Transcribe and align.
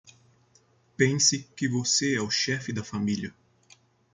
Pense 0.97 1.45
que 1.55 1.69
você 1.69 2.15
é 2.15 2.19
o 2.21 2.27
chefe 2.31 2.73
da 2.73 2.83
família 2.83 3.35